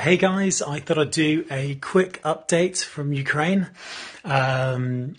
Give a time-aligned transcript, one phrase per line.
[0.00, 3.68] Hey guys, I thought I'd do a quick update from Ukraine.
[4.24, 5.16] Um,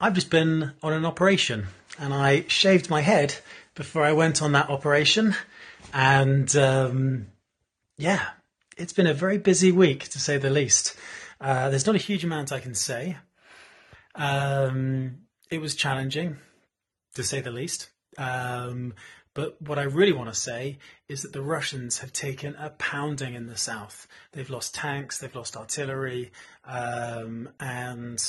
[0.00, 1.66] I've just been on an operation
[1.98, 3.34] and I shaved my head
[3.74, 5.36] before I went on that operation.
[5.92, 7.26] And um,
[7.98, 8.22] yeah,
[8.78, 10.96] it's been a very busy week to say the least.
[11.38, 13.18] Uh, there's not a huge amount I can say.
[14.14, 15.18] Um,
[15.50, 16.38] it was challenging
[17.14, 17.90] to say the least.
[19.34, 20.78] But what I really want to say
[21.08, 24.06] is that the Russians have taken a pounding in the south.
[24.32, 26.30] They've lost tanks, they've lost artillery,
[26.64, 28.24] um, and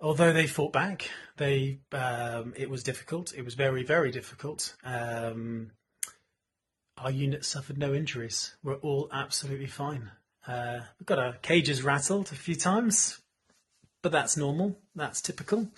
[0.00, 3.32] although they fought back, they um, it was difficult.
[3.32, 4.74] It was very, very difficult.
[4.84, 5.70] Um,
[6.98, 8.56] our unit suffered no injuries.
[8.62, 10.10] We're all absolutely fine.
[10.46, 13.20] Uh, we've got our cages rattled a few times,
[14.02, 14.78] but that's normal.
[14.96, 15.68] That's typical.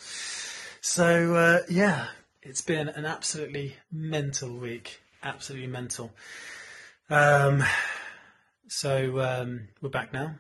[0.81, 2.07] So uh, yeah,
[2.43, 5.01] it's been an absolutely mental week.
[5.23, 6.13] Absolutely mental.
[7.09, 7.63] Um,
[8.69, 10.35] so um, we're back now.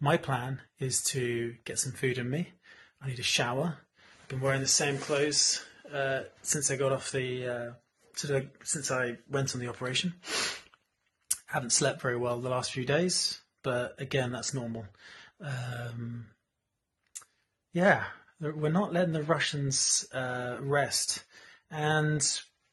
[0.00, 2.52] My plan is to get some food in me.
[3.00, 3.78] I need a shower.
[4.22, 7.70] I've been wearing the same clothes uh, since I got off the uh,
[8.62, 10.14] since I went on the operation.
[10.22, 14.84] I Haven't slept very well the last few days, but again, that's normal.
[15.40, 16.26] Um,
[17.72, 18.04] yeah,
[18.40, 21.24] we're not letting the Russians uh, rest.
[21.70, 22.20] And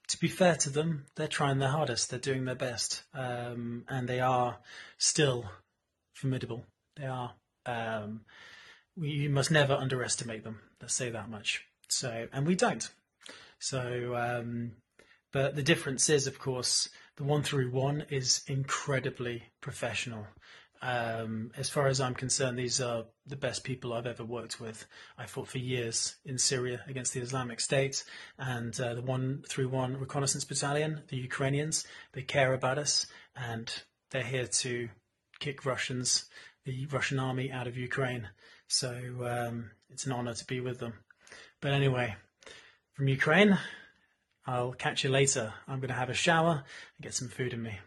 [0.07, 2.09] to be fair to them, they're trying their hardest.
[2.09, 4.57] They're doing their best, um, and they are
[4.97, 5.49] still
[6.13, 6.65] formidable.
[6.95, 7.33] They are.
[7.65, 8.21] Um,
[8.95, 10.59] we, you must never underestimate them.
[10.81, 11.65] Let's say that much.
[11.89, 12.87] So, and we don't.
[13.59, 14.73] So, um,
[15.31, 20.27] but the difference is, of course, the one through one is incredibly professional.
[20.85, 24.85] Um, as far as I'm concerned, these are the best people I've ever worked with.
[25.17, 28.03] I fought for years in Syria against the Islamic State,
[28.37, 33.73] and uh, the one through one reconnaissance battalion, the Ukrainians, they care about us, and
[34.11, 34.89] they're here to
[35.39, 36.25] kick Russians,
[36.65, 38.29] the Russian army, out of Ukraine.
[38.67, 38.91] So
[39.25, 40.93] um, it's an honor to be with them.
[41.61, 42.15] But anyway,
[42.93, 43.57] from Ukraine,
[44.45, 45.51] I'll catch you later.
[45.67, 46.63] I'm going to have a shower
[46.97, 47.79] and get some food in me.